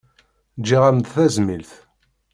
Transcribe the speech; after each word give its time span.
Ǧǧiɣ-am-d 0.61 1.05
tazmilt. 1.15 1.71